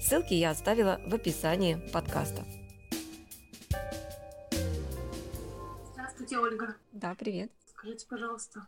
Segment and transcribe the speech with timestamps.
[0.00, 2.44] Ссылки я оставила в описании подкаста.
[5.92, 6.76] Здравствуйте, Ольга.
[6.92, 7.50] Да, привет.
[7.66, 8.66] Скажите, пожалуйста,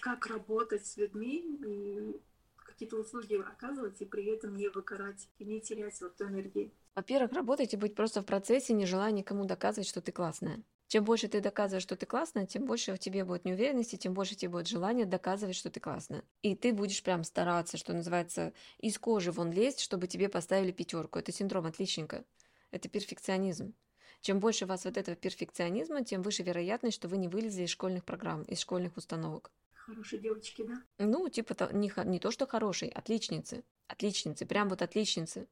[0.00, 2.20] как работать с людьми и
[2.56, 6.72] какие-то услуги оказывать, и при этом не выгорать и не терять вот энергию?
[6.96, 10.62] Во-первых, работать и быть просто в процессе, не желая никому доказывать, что ты классная.
[10.88, 14.34] Чем больше ты доказываешь, что ты классная, тем больше в тебе будет неуверенности, тем больше
[14.34, 16.22] тебе будет желание доказывать, что ты классная.
[16.42, 21.18] И ты будешь прям стараться, что называется, из кожи вон лезть, чтобы тебе поставили пятерку.
[21.18, 22.24] Это синдром отличника.
[22.70, 23.74] Это перфекционизм.
[24.20, 27.70] Чем больше у вас вот этого перфекционизма, тем выше вероятность, что вы не вылезли из
[27.70, 29.52] школьных программ, из школьных установок.
[29.72, 30.82] Хорошие девочки, да?
[30.98, 33.64] Ну, типа не, не то, что хорошие, отличницы.
[33.86, 35.46] Отличницы, прям вот отличницы.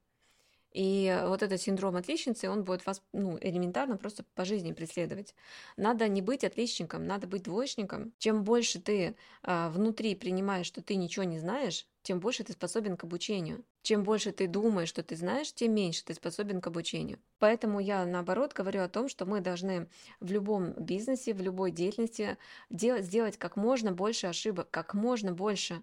[0.72, 5.34] И вот этот синдром отличницы, он будет вас ну, элементарно просто по жизни преследовать.
[5.76, 8.12] Надо не быть отличником, надо быть двоечником.
[8.18, 12.96] Чем больше ты а, внутри принимаешь, что ты ничего не знаешь, тем больше ты способен
[12.96, 13.64] к обучению.
[13.82, 17.18] Чем больше ты думаешь, что ты знаешь, тем меньше ты способен к обучению.
[17.38, 19.88] Поэтому я, наоборот, говорю о том, что мы должны
[20.20, 22.38] в любом бизнесе, в любой деятельности
[22.70, 25.82] делать, сделать как можно больше ошибок, как можно больше.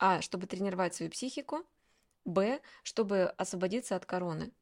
[0.00, 1.64] А, чтобы тренировать свою психику,
[2.28, 4.52] Б, чтобы освободиться от короны.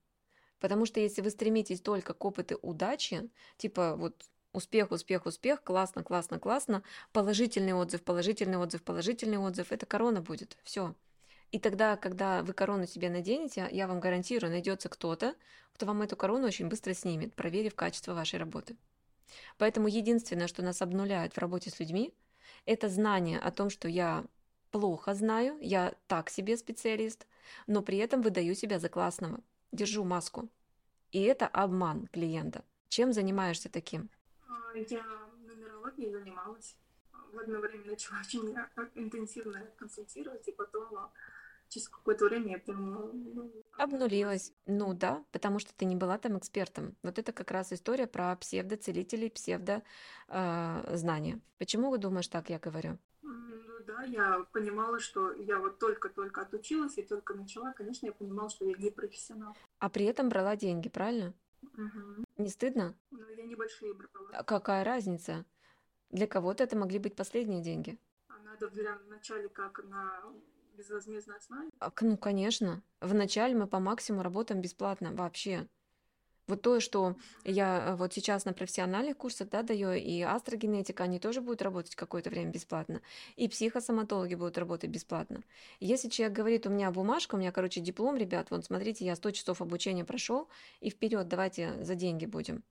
[0.61, 3.29] Потому что если вы стремитесь только к опыту удачи,
[3.59, 9.85] типа вот успех, успех, успех, классно, классно, классно, положительный отзыв, положительный отзыв, положительный отзыв, это
[9.85, 10.95] корона будет, все.
[11.53, 15.35] И тогда, когда вы корону себе наденете, я вам гарантирую, найдется кто-то,
[15.75, 18.77] кто вам эту корону очень быстро снимет, проверив качество вашей работы.
[19.59, 22.15] Поэтому единственное, что нас обнуляет в работе с людьми,
[22.65, 24.25] это знание о том, что я
[24.81, 27.27] плохо знаю, я так себе специалист,
[27.67, 29.41] но при этом выдаю себя за классного.
[29.73, 30.49] Держу маску.
[31.13, 32.65] И это обман клиента.
[32.89, 34.11] Чем занимаешься таким?
[34.47, 35.03] А, я
[35.47, 36.77] нумерологией занималась.
[37.33, 38.55] В одно время начала очень
[38.95, 41.11] интенсивно консультировать, и потом а,
[41.69, 43.11] через какое-то время я прям...
[43.35, 44.53] Ну, Обнулилась.
[44.67, 46.95] Ну да, потому что ты не была там экспертом.
[47.03, 51.37] Вот это как раз история про псевдоцелителей, псевдознания.
[51.37, 52.99] Э, Почему вы думаешь так, я говорю?
[53.87, 58.65] Да, я понимала, что я вот только-только отучилась и только начала, конечно, я понимала, что
[58.65, 59.57] я не профессионал.
[59.79, 61.35] А при этом брала деньги, правильно?
[61.63, 62.25] Угу.
[62.39, 62.95] Не стыдно?
[63.11, 64.31] Ну, я небольшие брала.
[64.33, 65.45] А какая разница?
[66.11, 67.99] Для кого-то это могли быть последние деньги.
[68.29, 70.23] А надо в начале как на
[70.77, 71.71] безвозмездной основе?
[71.79, 72.83] А, ну, конечно.
[73.01, 75.69] Вначале мы по максимуму работаем бесплатно вообще.
[76.49, 81.19] Вот то, что я э, вот сейчас на профессиональных курсах да, даю, и астрогенетика, они
[81.19, 83.01] тоже будут работать какое-то время бесплатно,
[83.35, 85.43] и психосоматологи будут работать бесплатно.
[85.81, 89.33] Если человек говорит, у меня бумажка, у меня, короче, диплом, ребят, вот смотрите, я 100
[89.33, 90.49] часов обучения прошел,
[90.81, 92.63] и вперед, давайте за деньги будем.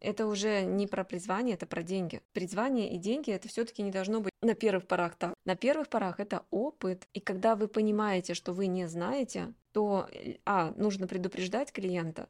[0.00, 2.20] Это уже не про призвание, это про деньги.
[2.34, 5.32] Призвание и деньги это все-таки не должно быть на первых порах так.
[5.46, 7.08] На первых порах это опыт.
[7.14, 12.28] И когда вы понимаете, что вы не знаете, то, э, а, нужно предупреждать клиента,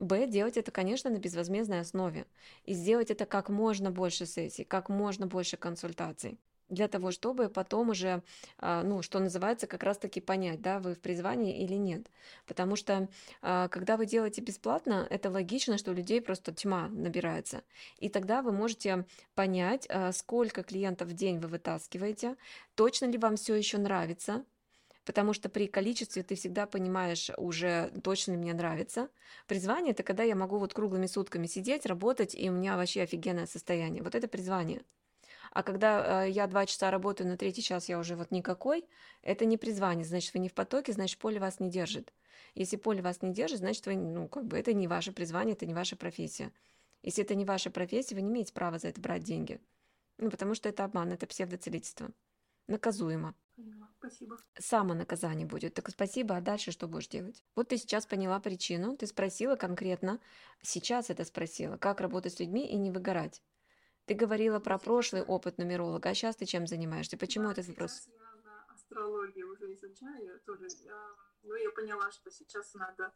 [0.00, 2.26] Б, делать это, конечно, на безвозмездной основе.
[2.64, 6.38] И сделать это как можно больше сессий, как можно больше консультаций
[6.70, 8.22] для того, чтобы потом уже,
[8.58, 12.06] а, ну, что называется, как раз-таки понять, да, вы в призвании или нет.
[12.46, 13.08] Потому что,
[13.42, 17.64] а, когда вы делаете бесплатно, это логично, что у людей просто тьма набирается.
[17.98, 22.36] И тогда вы можете понять, а, сколько клиентов в день вы вытаскиваете,
[22.76, 24.44] точно ли вам все еще нравится,
[25.10, 29.08] потому что при количестве ты всегда понимаешь уже точно мне нравится.
[29.48, 33.46] Призвание– это когда я могу вот круглыми сутками сидеть, работать, и у меня вообще офигенное
[33.46, 34.04] состояние.
[34.04, 34.82] Вот это призвание.
[35.50, 38.84] А когда э, я два часа работаю, на третий час я уже вот никакой,
[39.22, 42.12] это не призвание, значит, вы не в потоке, значит, поле вас не держит.
[42.54, 45.66] Если поле вас не держит, значит, вы, ну, как бы это не ваше призвание, это
[45.66, 46.52] не ваша профессия.
[47.02, 49.60] Если это не ваша профессия, вы не имеете права за это брать деньги.
[50.18, 52.12] Ну, потому что это обман, это псевдоцелительство.
[52.68, 53.34] Наказуемо.
[53.98, 54.38] Спасибо.
[54.58, 55.74] Самонаказание будет.
[55.74, 57.44] Так спасибо, а дальше что будешь делать?
[57.54, 60.20] Вот ты сейчас поняла причину, ты спросила конкретно,
[60.62, 63.42] сейчас это спросила, как работать с людьми и не выгорать.
[64.06, 67.16] Ты говорила про прошлый опыт нумеролога, а сейчас ты чем занимаешься?
[67.16, 68.08] Почему да, этот вопрос?
[68.08, 73.12] Я на астрологию уже изучаю, тоже, я, ну, я поняла, что сейчас надо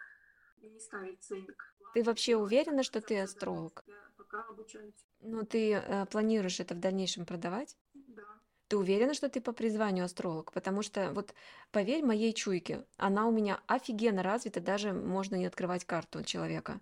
[0.62, 1.74] не ставить ценник.
[1.94, 3.82] Ты вообще уверена, что ты астролог?
[3.86, 5.06] Я пока обучаюсь.
[5.20, 7.76] Ну, ты э, планируешь это в дальнейшем продавать?
[7.94, 8.40] Да.
[8.74, 10.50] Ты уверена, что ты по призванию астролог?
[10.50, 11.32] Потому что вот
[11.70, 16.80] поверь моей чуйке, она у меня офигенно развита, даже можно не открывать карту человека.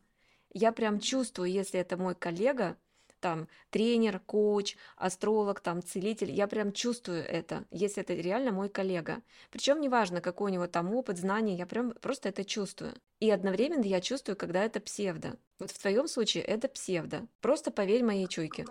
[0.54, 2.78] Я прям чувствую, если это мой коллега,
[3.20, 9.20] там тренер, коуч, астролог, там целитель, я прям чувствую это, если это реально мой коллега.
[9.50, 12.94] Причем неважно, какой у него там опыт, знания, я прям просто это чувствую.
[13.20, 15.36] И одновременно я чувствую, когда это псевдо.
[15.58, 17.26] Вот в твоем случае это псевдо.
[17.42, 18.64] Просто поверь моей чуйке.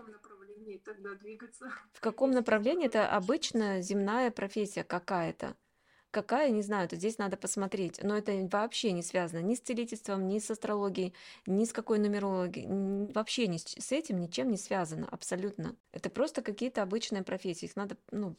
[1.94, 5.56] В каком направлении это обычная земная профессия какая-то?
[6.12, 8.04] Какая, не знаю, то здесь надо посмотреть.
[8.04, 11.13] Но это вообще не связано ни с целительством, ни с астрологией,
[11.45, 13.07] ни с какой нумерологией.
[13.13, 15.74] Вообще ни с, с этим ничем не связано, абсолютно.
[15.94, 17.66] Это просто какие-то обычные профессии.
[17.66, 18.36] Их надо ну,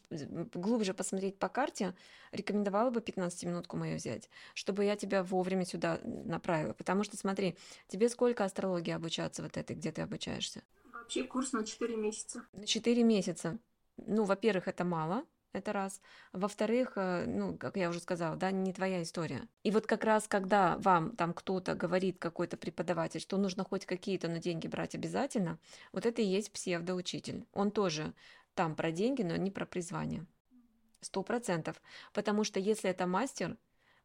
[0.52, 1.94] глубже посмотреть по карте.
[2.30, 6.74] Рекомендовала бы 15-минутку мою взять, чтобы я тебя вовремя сюда направила.
[6.74, 7.56] Потому что, смотри,
[7.88, 10.62] тебе сколько астрологии обучаться вот этой, где ты обучаешься?
[11.02, 12.46] Вообще курс на 4 месяца.
[12.52, 13.58] На 4 месяца.
[13.96, 16.00] Ну, во-первых, это мало, это раз.
[16.32, 19.48] Во-вторых, э, ну, как я уже сказала, да, не твоя история.
[19.64, 24.28] И вот как раз, когда вам там кто-то говорит, какой-то преподаватель, что нужно хоть какие-то,
[24.28, 25.58] но деньги брать обязательно,
[25.90, 27.46] вот это и есть псевдоучитель.
[27.52, 28.14] Он тоже
[28.54, 30.24] там про деньги, но не про призвание.
[31.00, 31.82] Сто процентов.
[32.12, 33.56] Потому что если это мастер,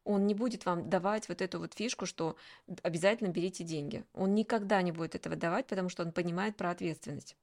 [0.08, 2.38] он не будет вам давать вот эту вот фишку, что
[2.82, 4.06] обязательно берите деньги.
[4.14, 7.36] Он никогда не будет этого давать, потому что он понимает про ответственность.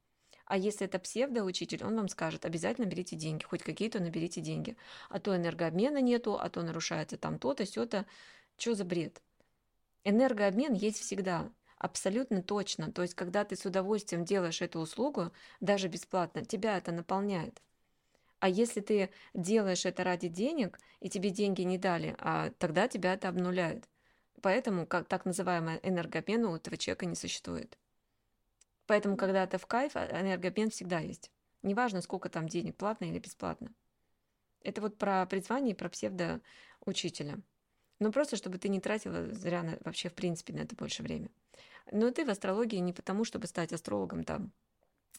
[0.46, 4.76] А если это псевдоучитель, он вам скажет, обязательно берите деньги, хоть какие-то наберите деньги.
[5.10, 8.06] А то энергообмена нету, а то нарушается там то-то, сё-то.
[8.56, 9.22] Что за бред?
[10.04, 12.92] Энергообмен есть всегда, абсолютно точно.
[12.92, 17.62] То есть, когда ты с удовольствием делаешь эту услугу, даже бесплатно, тебя это наполняет.
[18.40, 23.14] А если ты делаешь это ради денег, и тебе деньги не дали, а тогда тебя
[23.14, 23.88] это обнуляет.
[24.42, 27.78] Поэтому как так называемый энергообмен у этого человека не существует.
[28.86, 31.30] Поэтому, когда ты в кайф, а, энергообмен всегда есть.
[31.62, 33.72] Неважно, сколько там денег, платно или бесплатно.
[34.60, 37.40] Это вот про призвание и про псевдоучителя.
[38.00, 41.30] Ну, просто, чтобы ты не тратила зря на, вообще, в принципе, на это больше времени.
[41.92, 44.52] Но ты в астрологии не потому, чтобы стать астрологом там.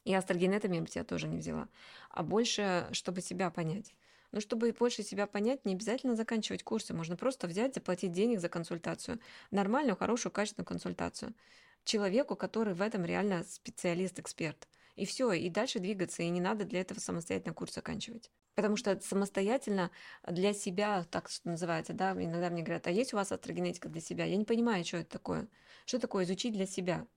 [0.06, 1.68] И астрогенетом я бы тебя тоже не взяла.
[2.10, 3.94] А больше, чтобы себя понять.
[4.31, 6.94] Но чтобы больше себя понять, не обязательно заканчивать курсы.
[6.94, 9.19] Можно просто взять, заплатить денег за консультацию.
[9.52, 11.34] Нормальную, хорошую, качественную консультацию
[11.86, 14.68] человеку, который в этом реально специалист, эксперт.
[14.96, 18.31] И все, и дальше двигаться, и не надо для этого самостоятельно курс оканчивать.
[18.56, 19.92] Потому что самостоятельно
[20.25, 24.01] для себя, так что называется, да, иногда мне говорят, а есть у вас астрогенетика для
[24.01, 24.25] себя?
[24.25, 25.48] Я не понимаю, что это такое.
[25.86, 27.08] Что такое изучить для себя?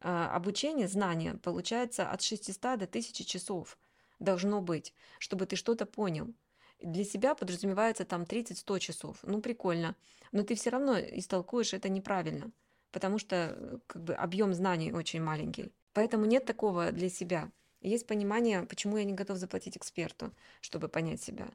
[0.00, 3.78] А, обучение, знание получается от 600 до 1000 часов
[4.18, 6.32] должно быть, чтобы ты что-то понял.
[6.80, 9.18] Для себя подразумевается там 30-100 часов.
[9.22, 9.96] Ну, прикольно.
[10.32, 12.50] Но ты все равно истолкуешь это неправильно
[12.92, 15.72] потому что э, как бы объем знаний очень маленький.
[15.92, 17.50] Поэтому нет такого для себя.
[17.80, 21.48] Есть понимание, почему я не готов заплатить эксперту, чтобы понять себя.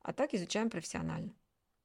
[0.00, 1.32] А так изучаем профессионально.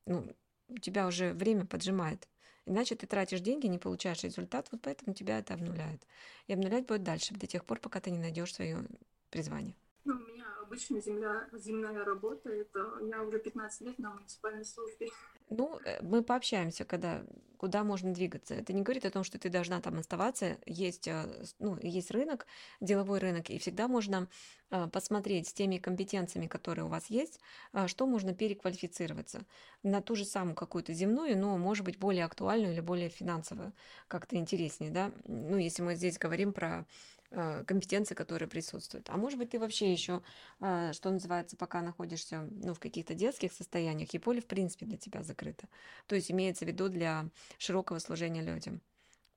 [0.05, 0.27] Ну,
[0.69, 2.27] у тебя уже время поджимает.
[2.65, 6.05] Иначе ты тратишь деньги, не получаешь результат, вот поэтому тебя это обнуляет.
[6.47, 8.85] И обнулять будет дальше, до тех пор, пока ты не найдешь свое
[9.31, 9.75] призвание.
[10.05, 15.09] Ну, у меня обычно земля, земная работа, это я уже 15 лет на муниципальной службе.
[15.49, 17.23] Ну, э, мы пообщаемся, когда,
[17.57, 18.53] куда можно двигаться.
[18.53, 20.57] Это не говорит о том, что ты должна там оставаться.
[20.65, 21.25] Есть, э,
[21.59, 22.45] ну, есть рынок,
[22.79, 24.27] деловой рынок, и всегда можно
[24.69, 27.39] э, посмотреть с теми компетенциями, которые у вас есть,
[27.87, 29.45] что можно переквалифицироваться
[29.81, 33.73] на ту же самую какую-то земную, но, может быть, более актуальную или более финансовую,
[34.07, 35.11] как-то интереснее, да.
[35.25, 36.85] Ну, если мы здесь говорим про
[37.31, 39.09] компетенции, которые присутствуют.
[39.09, 40.21] А может быть, ты вообще еще,
[40.61, 44.97] э, что называется, пока находишься ну, в каких-то детских состояниях, и поле, в принципе, для
[44.97, 45.67] тебя закрыто.
[46.07, 48.81] То есть имеется в виду для широкого служения людям.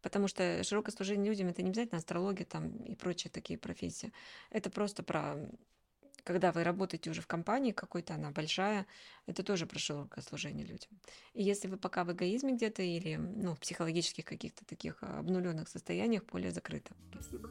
[0.00, 4.12] Потому что широкое служение людям это не обязательно астрология там и прочие такие профессии.
[4.50, 5.36] Это просто про
[6.24, 8.86] когда вы работаете уже в компании какой-то, она большая,
[9.26, 10.90] это тоже про широкое служение людям.
[11.34, 16.24] И если вы пока в эгоизме где-то или ну, в психологических каких-то таких обнуленных состояниях,
[16.24, 16.94] поле закрыто.
[17.12, 17.50] Спасибо.